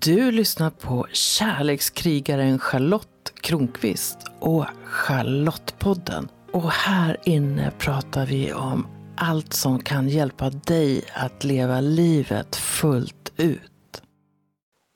[0.00, 6.28] Du lyssnar på kärlekskrigaren Charlotte Kronqvist och Charlottepodden.
[6.52, 8.86] Och här inne pratar vi om
[9.16, 14.02] allt som kan hjälpa dig att leva livet fullt ut.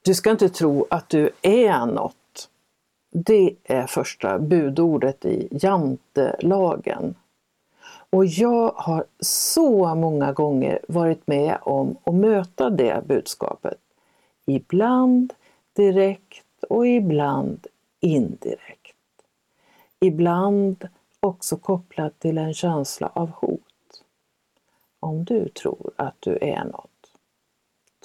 [0.04, 2.48] Du ska inte tro att du är något.
[3.12, 7.14] Det är första budordet i jantelagen.
[8.10, 13.78] Och jag har så många gånger varit med om att möta det budskapet.
[14.50, 15.34] Ibland
[15.72, 17.66] direkt och ibland
[18.00, 18.96] indirekt.
[20.00, 20.88] Ibland
[21.20, 24.04] också kopplat till en känsla av hot.
[25.00, 27.12] Om du tror att du är något,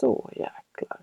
[0.02, 0.99] då jäklar.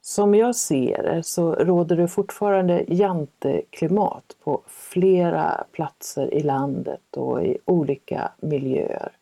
[0.00, 7.44] Som jag ser det så råder det fortfarande janteklimat på flera platser i landet och
[7.44, 9.12] i olika miljöer.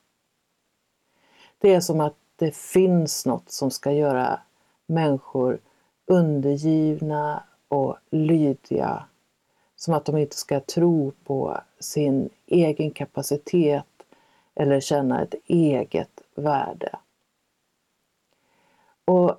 [1.59, 4.41] Det är som att det finns något som ska göra
[4.91, 5.59] människor
[6.07, 9.05] undergivna och lydiga.
[9.77, 13.85] Som att de inte ska tro på sin egen kapacitet
[14.55, 16.91] eller känna ett eget värde.
[19.05, 19.35] Och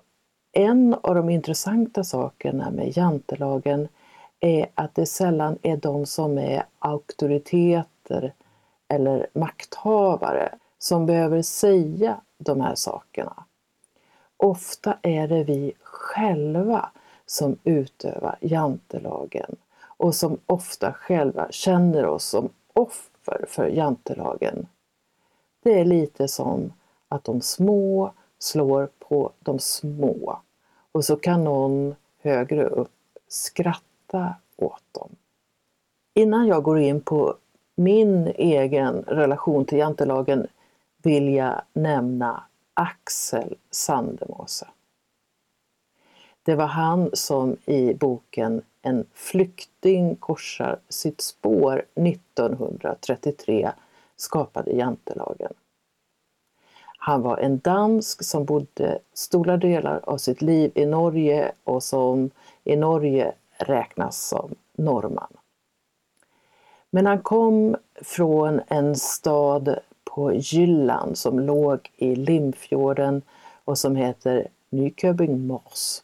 [0.51, 3.87] en av de intressanta sakerna med jantelagen
[4.39, 8.33] är att det sällan är de som är auktoriteter
[8.87, 13.45] eller makthavare som behöver säga de här sakerna.
[14.43, 16.89] Ofta är det vi själva
[17.25, 24.67] som utövar jantelagen och som ofta själva känner oss som offer för jantelagen.
[25.63, 26.73] Det är lite som
[27.07, 30.39] att de små slår på de små
[30.91, 32.91] och så kan någon högre upp
[33.27, 35.15] skratta åt dem.
[36.13, 37.35] Innan jag går in på
[37.75, 40.47] min egen relation till jantelagen
[41.03, 42.43] vill jag nämna
[42.73, 44.67] Axel Sandemose.
[46.43, 53.71] Det var han som i boken En flykting korsar sitt spår 1933
[54.15, 55.53] skapade jantelagen.
[56.97, 62.29] Han var en dansk som bodde stora delar av sitt liv i Norge och som
[62.63, 65.33] i Norge räknas som norrman.
[66.89, 69.79] Men han kom från en stad
[70.15, 73.21] på Jylland som låg i Limfjorden
[73.63, 76.01] och som heter Nyköping Mors.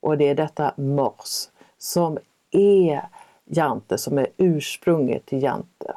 [0.00, 2.18] Och det är detta Mors som
[2.50, 3.08] är
[3.44, 5.96] Jante, som är ursprunget till Jante.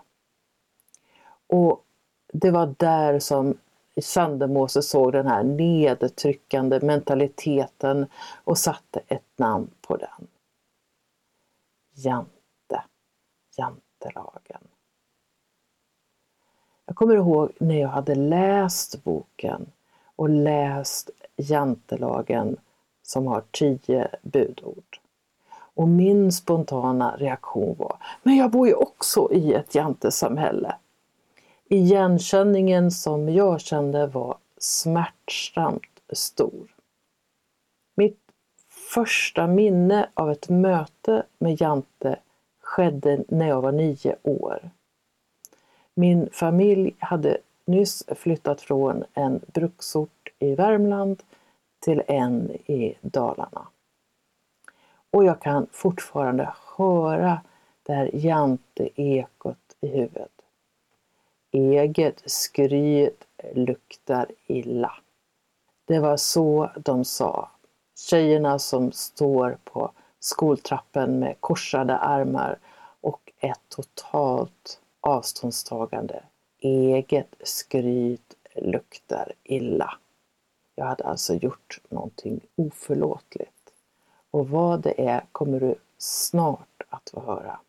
[1.48, 1.84] Och
[2.34, 3.58] det var där som
[4.02, 8.08] Sandemose såg den här nedtryckande mentaliteten
[8.44, 10.28] och satte ett namn på den.
[11.94, 12.84] Jante,
[13.58, 14.69] Jantelagen.
[16.90, 19.66] Jag kommer ihåg när jag hade läst boken
[20.16, 22.58] och läst Jantelagen
[23.04, 25.00] som har tio budord.
[25.52, 30.76] Och min spontana reaktion var, men jag bor ju också i ett jantesamhälle.
[31.68, 36.76] Igenkänningen som jag kände var smärtsamt stor.
[37.96, 38.20] Mitt
[38.94, 42.20] första minne av ett möte med Jante
[42.62, 44.70] skedde när jag var nio år.
[46.00, 51.24] Min familj hade nyss flyttat från en bruksort i Värmland
[51.80, 53.68] till en i Dalarna.
[55.12, 57.42] Och jag kan fortfarande höra
[57.84, 60.32] det här jante-ekot i huvudet.
[61.52, 64.94] Eget skryt luktar illa.
[65.86, 67.52] Det var så de sa.
[68.10, 72.58] Tjejerna som står på skoltrappen med korsade armar
[73.02, 76.24] och ett totalt avståndstagande.
[76.60, 79.94] Eget skryt luktar illa.
[80.76, 83.52] Jag hade alltså gjort någonting oförlåtligt.
[84.32, 87.60] Och vad det är kommer du snart att få höra.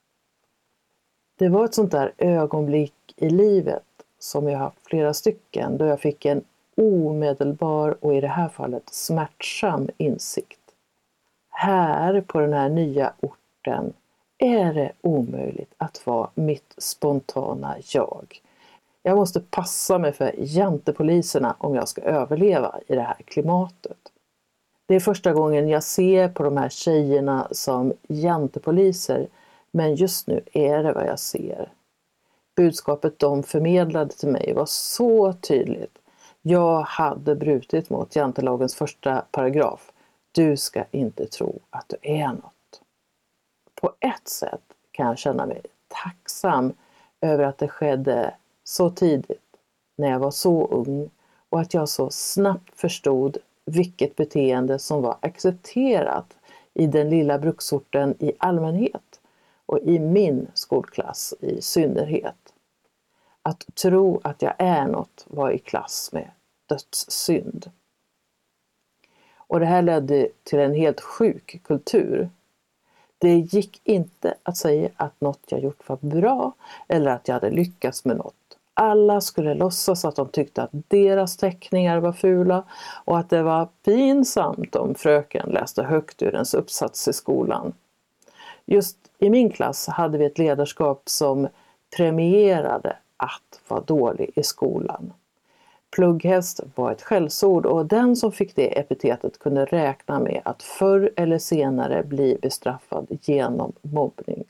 [1.36, 3.82] Det var ett sånt där ögonblick i livet
[4.18, 6.44] som jag haft flera stycken då jag fick en
[6.76, 10.60] omedelbar och i det här fallet smärtsam insikt.
[11.50, 13.92] Här på den här nya orten
[14.40, 18.40] är det omöjligt att vara mitt spontana jag.
[19.02, 23.98] Jag måste passa mig för jantepoliserna om jag ska överleva i det här klimatet.
[24.86, 29.28] Det är första gången jag ser på de här tjejerna som jantepoliser
[29.70, 31.72] men just nu är det vad jag ser.
[32.56, 35.98] Budskapet de förmedlade till mig var så tydligt.
[36.42, 39.92] Jag hade brutit mot jantelagens första paragraf.
[40.32, 42.52] Du ska inte tro att du är något
[43.80, 46.72] på ett sätt kan jag känna mig tacksam
[47.20, 48.34] över att det skedde
[48.64, 49.56] så tidigt,
[49.96, 51.10] när jag var så ung
[51.48, 56.36] och att jag så snabbt förstod vilket beteende som var accepterat
[56.74, 59.20] i den lilla bruksorten i allmänhet
[59.66, 62.54] och i min skolklass i synnerhet.
[63.42, 66.30] Att tro att jag är något var i klass med
[66.68, 67.70] dödssynd.
[69.36, 72.30] Och det här ledde till en helt sjuk kultur.
[73.20, 76.52] Det gick inte att säga att något jag gjort var bra
[76.88, 78.34] eller att jag hade lyckats med något.
[78.74, 82.64] Alla skulle låtsas att de tyckte att deras teckningar var fula
[83.04, 87.72] och att det var pinsamt om fröken läste högt ur ens uppsats i skolan.
[88.66, 91.48] Just i min klass hade vi ett ledarskap som
[91.96, 95.12] premierade att vara dålig i skolan.
[95.90, 101.10] Plugghäst var ett skällsord och den som fick det epitetet kunde räkna med att förr
[101.16, 104.44] eller senare bli bestraffad genom mobbning.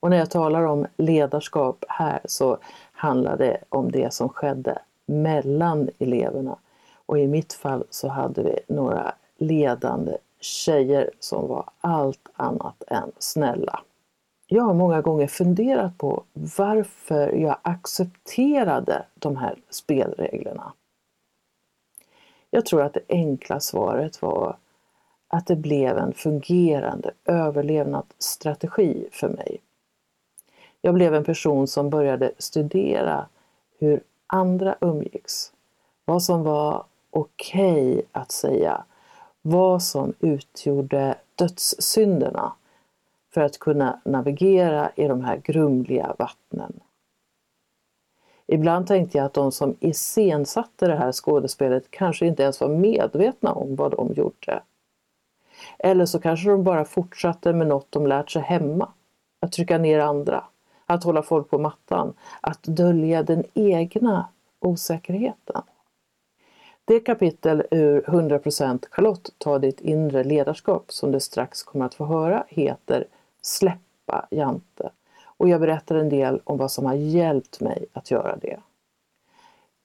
[0.00, 2.58] Och när jag talar om ledarskap här så
[2.92, 6.58] handlar det om det som skedde mellan eleverna.
[7.06, 13.12] Och i mitt fall så hade vi några ledande tjejer som var allt annat än
[13.18, 13.80] snälla.
[14.50, 20.72] Jag har många gånger funderat på varför jag accepterade de här spelreglerna.
[22.50, 24.56] Jag tror att det enkla svaret var
[25.28, 29.60] att det blev en fungerande överlevnadsstrategi för mig.
[30.80, 33.26] Jag blev en person som började studera
[33.78, 35.52] hur andra umgicks.
[36.04, 38.84] Vad som var okej okay att säga.
[39.42, 42.52] Vad som utgjorde dödssynderna
[43.38, 46.80] för att kunna navigera i de här grumliga vattnen.
[48.46, 53.52] Ibland tänkte jag att de som iscensatte det här skådespelet kanske inte ens var medvetna
[53.52, 54.62] om vad de gjorde.
[55.78, 58.88] Eller så kanske de bara fortsatte med något de lärt sig hemma,
[59.40, 60.44] att trycka ner andra
[60.86, 64.28] att hålla folk på mattan, att dölja den egna
[64.60, 65.62] osäkerheten.
[66.84, 72.04] Det kapitel ur 100% Charlotte ta ditt inre ledarskap som du strax kommer att få
[72.04, 73.04] höra heter
[73.42, 74.90] Släppa Jante
[75.38, 78.60] och jag berättar en del om vad som har hjälpt mig att göra det.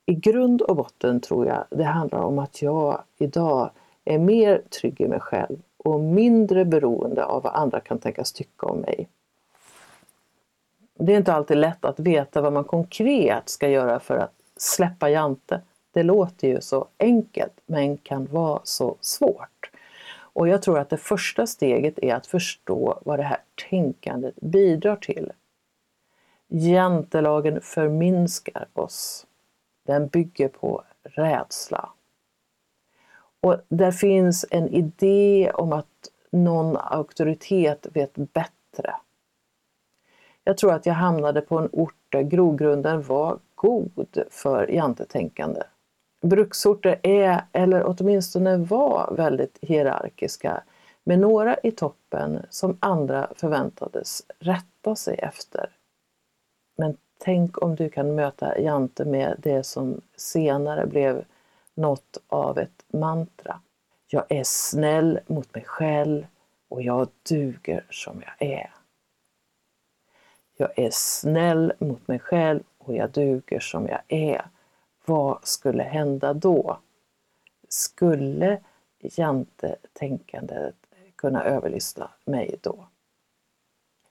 [0.05, 3.69] I grund och botten tror jag det handlar om att jag idag
[4.05, 8.67] är mer trygg i mig själv och mindre beroende av vad andra kan tänkas tycka
[8.67, 9.07] om mig.
[10.95, 15.09] Det är inte alltid lätt att veta vad man konkret ska göra för att släppa
[15.09, 15.61] Jante.
[15.91, 19.69] Det låter ju så enkelt men kan vara så svårt.
[20.33, 23.39] Och jag tror att det första steget är att förstå vad det här
[23.69, 25.31] tänkandet bidrar till.
[26.47, 29.25] Jantelagen förminskar oss.
[29.85, 31.89] Den bygger på rädsla.
[33.41, 38.95] Och där finns en idé om att någon auktoritet vet bättre.
[40.43, 45.61] Jag tror att jag hamnade på en ort där grogrunden var god för jantetänkande.
[46.23, 50.63] Bruksorter är, eller åtminstone var, väldigt hierarkiska
[51.03, 55.69] med några i toppen som andra förväntades rätta sig efter.
[56.77, 61.25] Men tänk om du kan möta Jante med det som senare blev
[61.73, 63.59] något av ett mantra.
[64.07, 66.27] Jag är snäll mot mig själv
[66.69, 68.71] och jag duger som jag är.
[70.57, 74.45] Jag är snäll mot mig själv och jag duger som jag är.
[75.05, 76.79] Vad skulle hända då?
[77.69, 78.61] Skulle
[78.99, 80.75] jantetänkandet
[81.15, 82.87] kunna överlista mig då?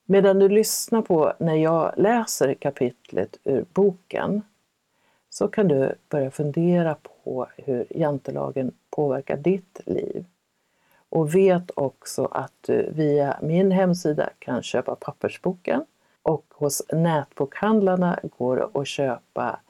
[0.04, 4.42] Medan du lyssnar på när jag läser kapitlet ur boken
[5.30, 10.25] så kan du börja fundera på hur jantelagen påverkar ditt liv.
[11.08, 15.84] Och vet också att du via min hemsida kan köpa pappersboken
[16.22, 19.61] och hos nätbokhandlarna går det att köpa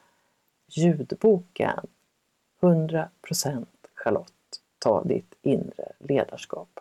[0.77, 1.87] ljudboken
[2.61, 3.65] 100%
[3.95, 4.31] Charlotte,
[4.79, 6.79] ta ditt inre ledarskap.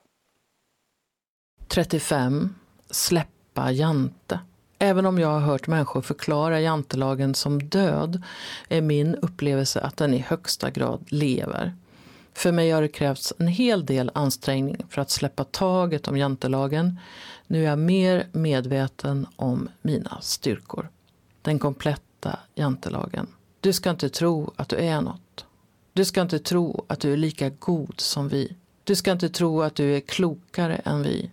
[1.68, 2.54] 35.
[2.90, 4.40] Släppa Jante.
[4.78, 8.22] Även om jag har hört människor förklara jantelagen som död
[8.68, 11.74] är min upplevelse att den i högsta grad lever.
[12.34, 16.98] För mig har det krävts en hel del ansträngning för att släppa taget om jantelagen.
[17.46, 20.88] Nu är jag mer medveten om mina styrkor.
[21.42, 23.26] Den kompletta jantelagen.
[23.62, 25.44] Du ska inte tro att du är något.
[25.92, 28.56] Du ska inte tro att du är lika god som vi.
[28.84, 31.30] Du ska inte tro att du är klokare än vi.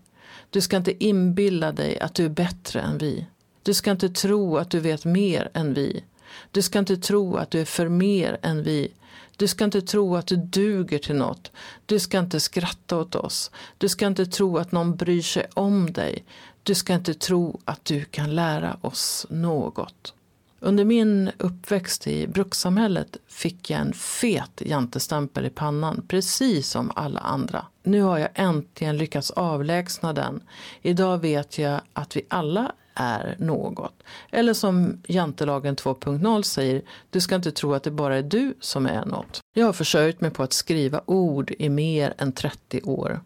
[0.49, 3.25] Du ska inte inbilla dig att du är bättre än vi.
[3.63, 6.03] Du ska inte tro att du vet mer än vi.
[6.51, 8.91] Du ska inte tro att du är för mer än vi.
[9.37, 11.51] Du ska inte tro att du duger till något.
[11.85, 13.51] Du ska inte skratta åt oss.
[13.77, 16.23] Du ska inte tro att någon bryr sig om dig.
[16.63, 20.13] Du ska inte tro att du kan lära oss något.
[20.59, 27.19] Under min uppväxt i brukssamhället fick jag en fet jantestämpel i pannan, precis som alla
[27.19, 27.65] andra.
[27.83, 30.43] Nu har jag äntligen lyckats avlägsna den.
[30.81, 34.03] Idag vet jag att vi alla är något.
[34.31, 38.85] Eller som jantelagen 2.0 säger, du ska inte tro att det bara är du som
[38.85, 39.39] är något.
[39.53, 43.21] Jag har försörjt mig på att skriva ord i mer än 30 år.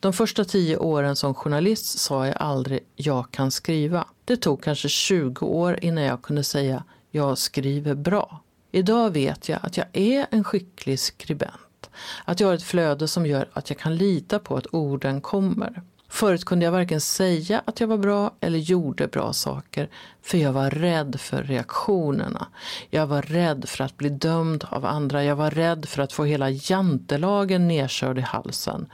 [0.00, 4.06] De första tio åren som journalist sa jag aldrig jag kan skriva.
[4.32, 8.42] Det tog kanske 20 år innan jag kunde säga jag skriver bra.
[8.70, 11.90] Idag vet jag att jag är en skicklig skribent.
[12.24, 15.82] Att jag har ett flöde som gör att jag kan lita på att orden kommer.
[16.12, 19.88] Förut kunde jag varken säga att jag var bra eller gjorde bra saker
[20.22, 22.46] för jag var rädd för reaktionerna.
[22.90, 25.24] Jag var rädd för att bli dömd av andra.
[25.24, 28.86] Jag var rädd för att få hela jantelagen nedkörd i halsen.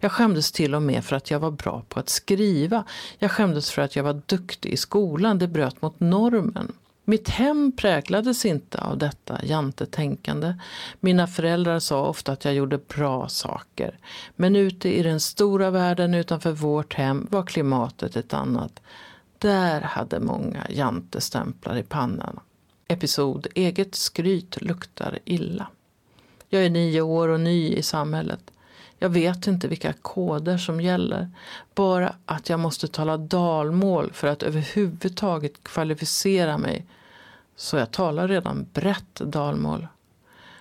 [0.00, 2.84] Jag skämdes till och med för att jag var bra på att skriva.
[3.18, 5.38] Jag skämdes för att jag var duktig i skolan.
[5.38, 6.72] Det bröt mot normen.
[7.10, 10.54] Mitt hem präglades inte av detta jantetänkande.
[11.00, 13.98] Mina föräldrar sa ofta att jag gjorde bra saker.
[14.36, 18.80] Men ute i den stora världen utanför vårt hem var klimatet ett annat.
[19.38, 22.40] Där hade många jantestämplar i pannan.
[22.88, 25.66] Episod Eget skryt luktar illa.
[26.48, 28.50] Jag är nio år och ny i samhället.
[28.98, 31.30] Jag vet inte vilka koder som gäller.
[31.74, 36.86] Bara att jag måste tala dalmål för att överhuvudtaget kvalificera mig
[37.56, 39.86] så jag talar redan brett dalmål.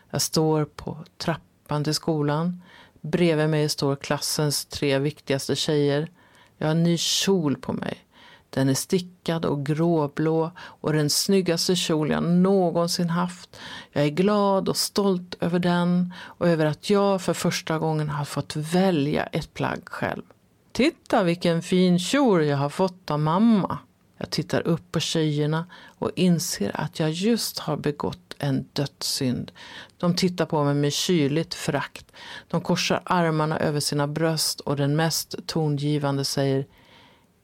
[0.09, 2.61] Jag står på trappan till skolan.
[3.01, 6.11] Bredvid mig står klassens tre viktigaste tjejer.
[6.57, 8.06] Jag har en ny kjol på mig.
[8.49, 13.59] Den är stickad och gråblå och den snyggaste kjol jag någonsin haft.
[13.91, 18.25] Jag är glad och stolt över den och över att jag för första gången har
[18.25, 20.23] fått välja ett plagg själv.
[20.71, 23.77] Titta vilken fin kjol jag har fått av mamma.
[24.17, 25.65] Jag tittar upp på tjejerna
[25.99, 29.51] och inser att jag just har begått en dödssynd.
[29.97, 32.11] De tittar på mig med kyligt förakt.
[32.47, 36.65] De korsar armarna över sina bröst och den mest tongivande säger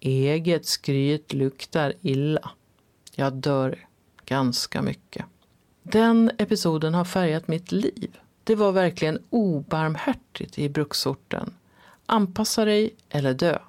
[0.05, 2.51] Eget skryt luktar illa.
[3.15, 3.87] Jag dör
[4.25, 5.25] ganska mycket.
[5.83, 8.17] Den episoden har färgat mitt liv.
[8.43, 11.53] Det var verkligen obarmhärtigt i bruksorten.
[12.05, 13.59] Anpassa dig eller dö.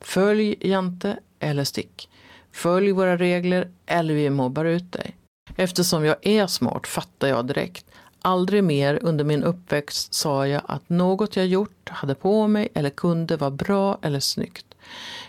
[0.00, 2.08] Följ Jante eller stick.
[2.52, 5.16] Följ våra regler eller vi mobbar ut dig.
[5.56, 7.86] Eftersom jag är smart fattar jag direkt.
[8.22, 12.90] Aldrig mer under min uppväxt sa jag att något jag gjort, hade på mig eller
[12.90, 14.65] kunde var bra eller snyggt.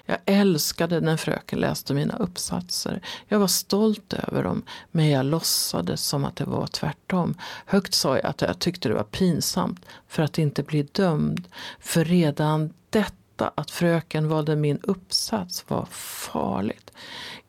[0.05, 3.01] Jag älskade när fröken läste mina uppsatser.
[3.27, 7.35] Jag var stolt över dem, men jag låtsades som att det var tvärtom.
[7.65, 11.47] Högt sa jag att jag tyckte det var pinsamt för att inte bli dömd.
[11.79, 16.91] För redan detta att fröken valde min uppsats var farligt.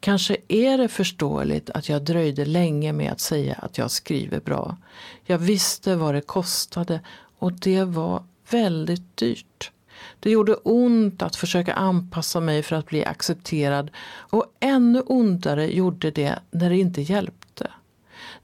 [0.01, 4.77] Kanske är det förståeligt att jag dröjde länge med att säga att jag skriver bra.
[5.25, 7.01] Jag visste vad det kostade
[7.39, 9.73] och det var väldigt dyrt.
[10.21, 16.11] Det gjorde ont att försöka anpassa mig för att bli accepterad och ännu ondare gjorde
[16.11, 17.71] det när det inte hjälpte.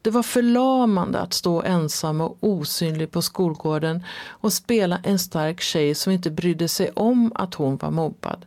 [0.02, 5.94] Det var förlamande att stå ensam och osynlig på skolgården och spela en stark tjej
[5.94, 8.46] som inte brydde sig om att hon var mobbad.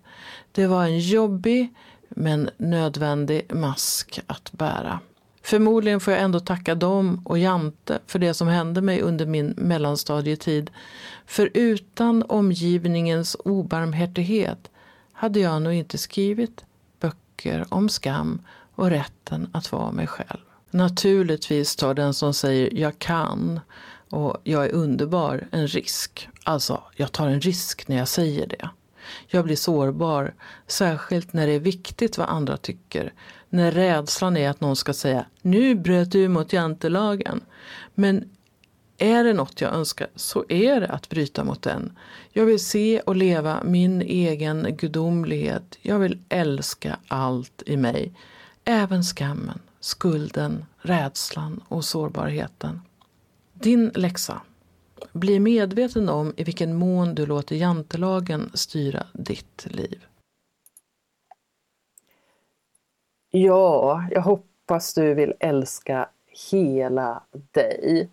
[0.51, 1.73] Det var en jobbig
[2.09, 4.99] men nödvändig mask att bära.
[5.47, 9.47] Förmodligen får jag ändå tacka dem och Jante för det som hände mig under min
[9.57, 10.71] mellanstadietid.
[11.25, 14.71] För utan omgivningens obarmhärtighet
[15.11, 16.65] hade jag nog inte skrivit
[16.99, 18.41] böcker om skam
[18.75, 20.39] och rätten att vara mig själv.
[20.71, 23.59] Naturligtvis tar den som säger jag kan
[24.09, 26.29] och jag är underbar en risk.
[26.43, 28.69] Alltså, jag tar en risk när jag säger det.
[29.27, 30.33] Jag blir sårbar,
[30.67, 33.13] särskilt när det är viktigt vad andra tycker.
[33.49, 37.41] När rädslan är att någon ska säga nu bröt du mot jantelagen.
[37.95, 38.29] Men
[38.97, 41.97] är det något jag önskar så är det att bryta mot den.
[42.31, 45.77] Jag vill se och leva min egen gudomlighet.
[45.81, 48.13] Jag vill älska allt i mig,
[48.65, 52.81] även skammen skulden, rädslan och sårbarheten.
[53.53, 54.41] Din läxa.
[55.13, 60.05] Bli medveten om i vilken mån du låter jantelagen styra ditt liv.
[63.29, 66.09] Ja, jag hoppas du vill älska
[66.51, 68.09] hela dig.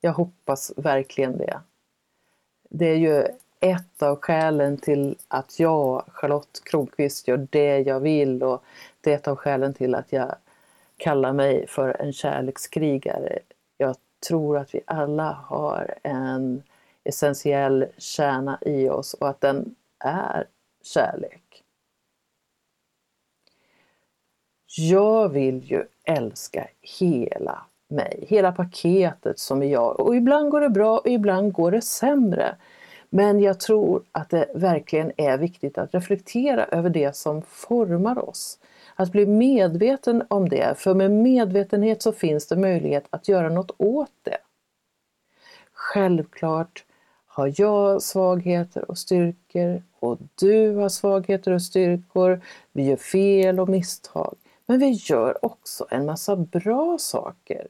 [0.00, 1.60] Jag hoppas verkligen det.
[2.70, 3.26] Det är ju
[3.60, 8.64] ett av skälen till att jag, Charlotte Kronqvist, gör det jag vill och
[9.00, 10.34] det är ett av skälen till att jag
[10.96, 13.38] kallar mig för en kärlekskrigare.
[13.76, 13.96] Jag
[14.28, 16.62] tror att vi alla har en
[17.04, 20.46] essentiell kärna i oss och att den är
[20.82, 21.51] kärlek.
[24.76, 30.00] Jag vill ju älska hela mig, hela paketet som är jag.
[30.00, 32.56] Och ibland går det bra och ibland går det sämre.
[33.10, 38.58] Men jag tror att det verkligen är viktigt att reflektera över det som formar oss.
[38.96, 43.70] Att bli medveten om det, för med medvetenhet så finns det möjlighet att göra något
[43.78, 44.38] åt det.
[45.72, 46.84] Självklart
[47.26, 52.40] har jag svagheter och styrkor och du har svagheter och styrkor.
[52.72, 54.36] Vi gör fel och misstag.
[54.66, 57.68] Men vi gör också en massa bra saker.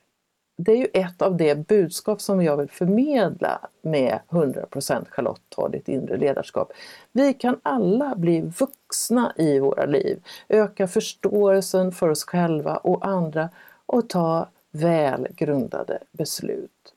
[0.57, 5.69] Det är ju ett av de budskap som jag vill förmedla med 100% Charlotte tar
[5.69, 6.73] ditt inre ledarskap.
[7.13, 13.51] Vi kan alla bli vuxna i våra liv, öka förståelsen för oss själva och andra
[13.87, 16.95] och ta väl grundade beslut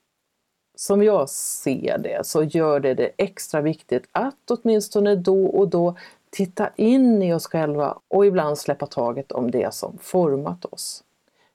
[0.75, 5.97] som jag ser det så gör det det extra viktigt att åtminstone då och då
[6.35, 11.03] titta in i oss själva och ibland släppa taget om det som format oss.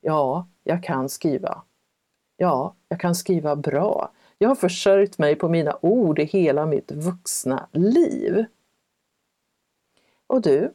[0.00, 1.62] Ja, jag kan skriva.
[2.36, 4.12] Ja, jag kan skriva bra.
[4.38, 8.44] Jag har försörjt mig på mina ord i hela mitt vuxna liv.
[10.26, 10.72] Och du?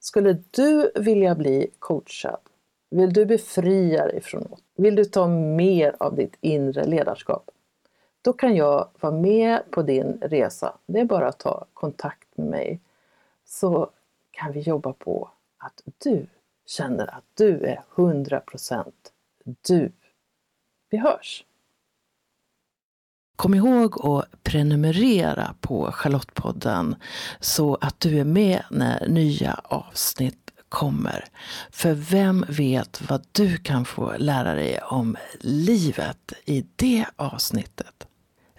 [0.00, 2.40] Skulle du vilja bli coachad?
[2.90, 4.64] Vill du befria dig från något?
[4.76, 7.50] Vill du ta mer av ditt inre ledarskap?
[8.22, 10.76] Då kan jag vara med på din resa.
[10.86, 12.80] Det är bara att ta kontakt med mig
[13.44, 13.90] så
[14.30, 16.26] kan vi jobba på att du
[16.66, 18.92] känner att du är 100%
[19.44, 19.92] du.
[20.90, 21.44] Vi hörs!
[23.36, 26.96] Kom ihåg att prenumerera på Charlottepodden
[27.40, 31.24] så att du är med när nya avsnitt kommer.
[31.70, 38.09] För vem vet vad du kan få lära dig om livet i det avsnittet.